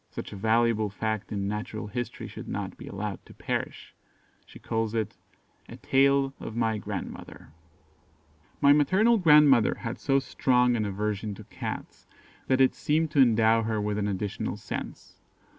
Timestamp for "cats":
11.43-12.07